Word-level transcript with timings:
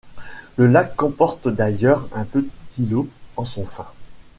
Le 0.57 0.65
lac 0.65 0.95
comporte 0.95 1.47
d'ailleurs 1.47 2.07
un 2.15 2.25
petit 2.25 2.49
îlot 2.79 3.07
en 3.37 3.45
son 3.45 3.67
sein. 3.67 3.85